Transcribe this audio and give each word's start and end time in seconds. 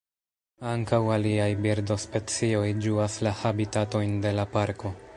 Ankaŭ 0.69 0.99
aliaj 1.15 1.47
birdospecioj 1.67 2.65
ĝuas 2.87 3.21
la 3.29 3.37
habitatojn 3.45 4.21
de 4.27 4.37
la 4.41 4.53
parko. 4.59 4.97